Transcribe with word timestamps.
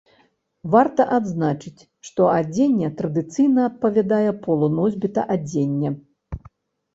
Варта 0.75 1.03
адзначыць, 1.17 1.81
што 2.09 2.21
адзенне 2.37 2.89
традыцыйна 3.03 3.67
адпавядае 3.73 4.31
полу 4.49 4.71
носьбіта 4.79 5.27
адзення. 5.37 5.89